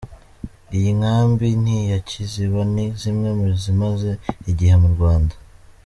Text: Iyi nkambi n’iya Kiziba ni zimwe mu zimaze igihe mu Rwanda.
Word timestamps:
Iyi 0.75 0.89
nkambi 0.97 1.47
n’iya 1.63 1.99
Kiziba 2.07 2.61
ni 2.73 2.85
zimwe 3.01 3.29
mu 3.37 3.47
zimaze 3.61 4.11
igihe 4.51 4.75
mu 4.81 4.89
Rwanda. 4.95 5.35